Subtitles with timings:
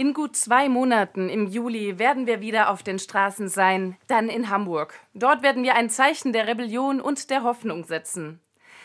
[0.00, 4.48] In gut zwei Monaten im Juli werden wir wieder auf den Straßen sein, dann in
[4.48, 4.94] Hamburg.
[5.12, 8.38] Dort werden wir ein Zeichen der Rebellion und der Hoffnung setzen.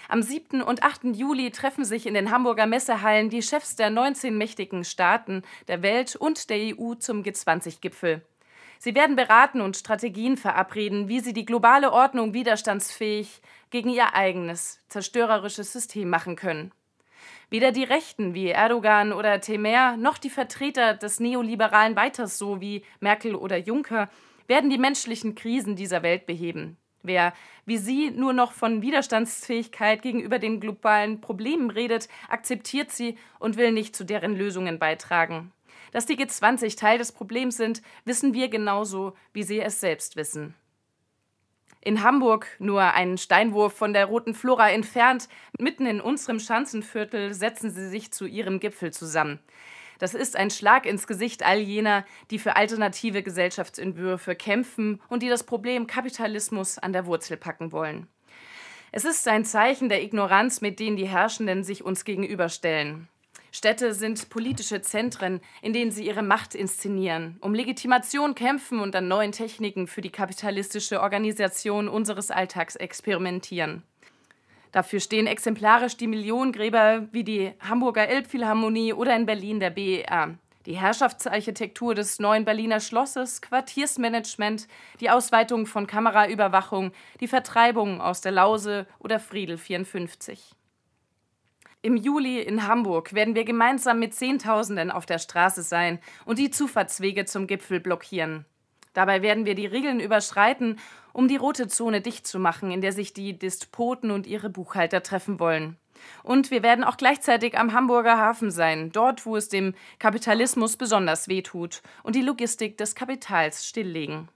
[0.09, 0.63] Am 7.
[0.63, 1.15] und 8.
[1.15, 6.15] Juli treffen sich in den Hamburger Messehallen die Chefs der 19 mächtigen Staaten der Welt
[6.15, 8.23] und der EU zum G20-Gipfel.
[8.79, 14.79] Sie werden beraten und Strategien verabreden, wie sie die globale Ordnung widerstandsfähig gegen ihr eigenes,
[14.89, 16.71] zerstörerisches System machen können.
[17.49, 22.83] Weder die Rechten wie Erdogan oder Temer noch die Vertreter des neoliberalen Weiters so wie
[22.99, 24.09] Merkel oder Juncker
[24.47, 26.77] werden die menschlichen Krisen dieser Welt beheben.
[27.03, 27.33] Wer,
[27.65, 33.73] wie Sie, nur noch von Widerstandsfähigkeit gegenüber den globalen Problemen redet, akzeptiert sie und will
[33.73, 35.51] nicht zu deren Lösungen beitragen.
[35.91, 40.55] Dass die G20 Teil des Problems sind, wissen wir genauso, wie Sie es selbst wissen.
[41.85, 45.27] In Hamburg, nur einen Steinwurf von der Roten Flora entfernt,
[45.59, 49.39] mitten in unserem Schanzenviertel, setzen sie sich zu ihrem Gipfel zusammen.
[49.99, 55.27] Das ist ein Schlag ins Gesicht all jener, die für alternative Gesellschaftsentwürfe kämpfen und die
[55.27, 58.07] das Problem Kapitalismus an der Wurzel packen wollen.
[58.93, 63.09] Es ist ein Zeichen der Ignoranz, mit denen die Herrschenden sich uns gegenüberstellen.
[63.55, 69.07] Städte sind politische Zentren, in denen sie ihre Macht inszenieren, um Legitimation kämpfen und an
[69.07, 73.83] neuen Techniken für die kapitalistische Organisation unseres Alltags experimentieren.
[74.71, 80.35] Dafür stehen exemplarisch die Millionengräber wie die Hamburger Elbphilharmonie oder in Berlin der BER.
[80.65, 84.67] Die Herrschaftsarchitektur des neuen Berliner Schlosses, Quartiersmanagement,
[84.99, 90.55] die Ausweitung von Kameraüberwachung, die Vertreibung aus der Lause oder Friedel 54.
[91.85, 96.49] Im Juli in Hamburg werden wir gemeinsam mit Zehntausenden auf der Straße sein und die
[96.49, 98.45] Zufahrtswege zum Gipfel blockieren.
[98.93, 100.79] Dabei werden wir die Regeln überschreiten,
[101.11, 105.03] um die rote Zone dicht zu machen, in der sich die Despoten und ihre Buchhalter
[105.03, 105.75] treffen wollen.
[106.23, 111.27] Und wir werden auch gleichzeitig am Hamburger Hafen sein, dort, wo es dem Kapitalismus besonders
[111.27, 114.29] wehtut und die Logistik des Kapitals stilllegen.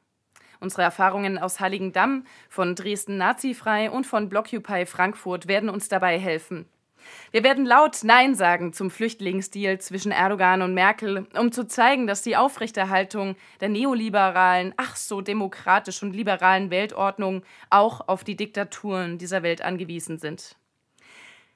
[0.60, 6.68] Unsere Erfahrungen aus Heiligendamm, von Dresden Nazifrei und von Blockupy Frankfurt werden uns dabei helfen.
[7.32, 12.22] Wir werden laut Nein sagen zum Flüchtlingsdeal zwischen Erdogan und Merkel, um zu zeigen, dass
[12.22, 19.44] die Aufrechterhaltung der neoliberalen, ach so demokratisch und liberalen Weltordnung auch auf die Diktaturen dieser
[19.44, 20.56] Welt angewiesen sind.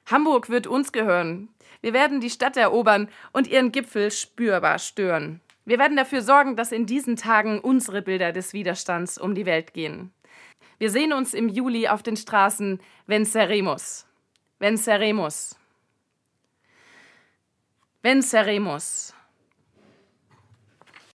[0.06, 1.48] Hamburg wird uns gehören.
[1.80, 5.40] Wir werden die Stadt erobern und ihren Gipfel spürbar stören.
[5.64, 9.74] Wir werden dafür sorgen, dass in diesen Tagen unsere Bilder des Widerstands um die Welt
[9.74, 10.12] gehen.
[10.78, 14.06] Wir sehen uns im Juli auf den Straßen Venceremos.
[14.62, 15.56] Venceremos.
[18.00, 19.12] Venceremos.